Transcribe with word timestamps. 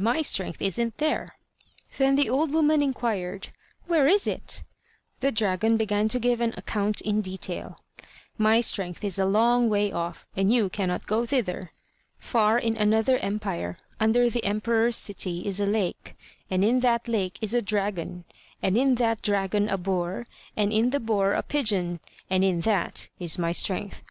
my 0.00 0.22
strength 0.22 0.62
isn't 0.62 0.96
there." 0.98 1.26
Then 1.96 2.14
the 2.14 2.28
old 2.30 2.52
woman 2.52 2.82
inquired: 2.82 3.48
"Where 3.88 4.06
is 4.06 4.28
it?" 4.28 4.62
The 5.18 5.32
dragon 5.32 5.76
began 5.76 6.06
to 6.06 6.20
give 6.20 6.40
an 6.40 6.54
account 6.56 7.00
in 7.00 7.20
detail: 7.20 7.76
"My 8.36 8.60
strength 8.60 9.02
is 9.02 9.18
a 9.18 9.24
long 9.26 9.68
way 9.68 9.90
off, 9.90 10.28
and 10.36 10.52
you 10.52 10.68
cannot 10.68 11.08
go 11.08 11.26
thither. 11.26 11.72
Far 12.16 12.60
in 12.60 12.76
another 12.76 13.18
empire 13.18 13.76
under 13.98 14.30
the 14.30 14.44
emperor's 14.44 14.94
city 14.96 15.40
is 15.44 15.58
a 15.58 15.66
lake, 15.66 16.14
in 16.48 16.78
that 16.78 17.08
lake 17.08 17.36
is 17.42 17.52
a 17.52 17.60
dragon, 17.60 18.24
and 18.62 18.76
in 18.78 18.94
that 19.02 19.20
dragon 19.20 19.68
a 19.68 19.76
boar, 19.76 20.28
and 20.56 20.72
in 20.72 20.90
the 20.90 21.00
boar 21.00 21.32
a 21.32 21.42
pigeon, 21.42 21.98
and 22.30 22.44
in 22.44 22.60
that 22.60 23.08
is 23.18 23.36
my 23.36 23.50
strength." 23.50 24.04